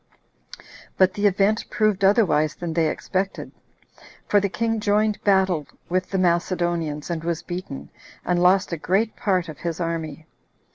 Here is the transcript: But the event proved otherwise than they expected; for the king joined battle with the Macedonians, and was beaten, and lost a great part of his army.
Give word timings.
But 0.97 1.13
the 1.13 1.27
event 1.27 1.69
proved 1.69 2.03
otherwise 2.03 2.55
than 2.55 2.73
they 2.73 2.89
expected; 2.89 3.51
for 4.25 4.39
the 4.39 4.49
king 4.49 4.79
joined 4.79 5.23
battle 5.23 5.67
with 5.89 6.09
the 6.09 6.17
Macedonians, 6.17 7.11
and 7.11 7.23
was 7.23 7.43
beaten, 7.43 7.91
and 8.25 8.41
lost 8.41 8.71
a 8.73 8.77
great 8.77 9.15
part 9.15 9.47
of 9.47 9.59
his 9.59 9.79
army. 9.79 10.25